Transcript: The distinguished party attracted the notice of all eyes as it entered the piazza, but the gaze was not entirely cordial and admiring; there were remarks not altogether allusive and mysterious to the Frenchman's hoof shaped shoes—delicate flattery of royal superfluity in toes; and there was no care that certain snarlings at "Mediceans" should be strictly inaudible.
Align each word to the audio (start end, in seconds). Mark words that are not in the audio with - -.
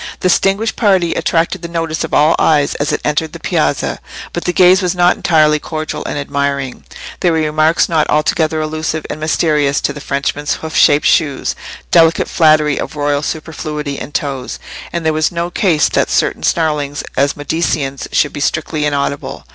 The 0.21 0.29
distinguished 0.29 0.75
party 0.75 1.13
attracted 1.13 1.61
the 1.61 1.67
notice 1.67 2.03
of 2.03 2.11
all 2.11 2.35
eyes 2.39 2.73
as 2.73 2.91
it 2.91 3.01
entered 3.05 3.33
the 3.33 3.39
piazza, 3.39 3.99
but 4.33 4.45
the 4.45 4.51
gaze 4.51 4.81
was 4.81 4.95
not 4.95 5.15
entirely 5.15 5.59
cordial 5.59 6.03
and 6.05 6.17
admiring; 6.17 6.85
there 7.19 7.31
were 7.31 7.37
remarks 7.37 7.87
not 7.87 8.09
altogether 8.09 8.59
allusive 8.59 9.05
and 9.11 9.19
mysterious 9.19 9.79
to 9.81 9.93
the 9.93 10.01
Frenchman's 10.01 10.55
hoof 10.55 10.75
shaped 10.75 11.05
shoes—delicate 11.05 12.27
flattery 12.27 12.79
of 12.79 12.95
royal 12.95 13.21
superfluity 13.21 13.99
in 13.99 14.11
toes; 14.11 14.57
and 14.91 15.05
there 15.05 15.13
was 15.13 15.31
no 15.31 15.51
care 15.51 15.77
that 15.93 16.09
certain 16.09 16.41
snarlings 16.41 17.03
at 17.15 17.37
"Mediceans" 17.37 18.07
should 18.11 18.33
be 18.33 18.39
strictly 18.39 18.85
inaudible. 18.85 19.45